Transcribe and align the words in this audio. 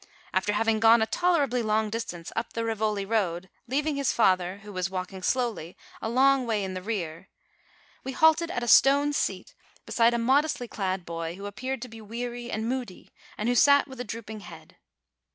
After 0.33 0.51
having 0.53 0.79
gone 0.79 1.03
a 1.03 1.05
toler 1.05 1.43
ably 1.43 1.61
long 1.61 1.91
distance 1.91 2.31
up 2.35 2.53
the 2.53 2.65
Rivoli 2.65 3.05
road, 3.05 3.51
leaving 3.67 3.97
his 3.97 4.11
father, 4.11 4.61
who 4.63 4.73
was 4.73 4.89
walking 4.89 5.21
slowly, 5.21 5.77
a 6.01 6.09
long 6.09 6.47
way 6.47 6.63
in 6.63 6.73
the 6.73 6.81
rear, 6.81 7.29
we 8.03 8.11
halted 8.13 8.49
at 8.49 8.63
a 8.63 8.67
stone 8.67 9.13
seat, 9.13 9.53
beside 9.85 10.15
a 10.15 10.17
modestly 10.17 10.67
clad 10.67 11.05
boy, 11.05 11.35
who 11.35 11.45
appeared 11.45 11.83
to 11.83 11.87
be 11.87 12.01
weary 12.01 12.49
and 12.49 12.67
moody, 12.67 13.11
and 13.37 13.47
who 13.47 13.53
sat 13.53 13.87
with 13.87 14.03
drooping 14.07 14.39
head. 14.39 14.75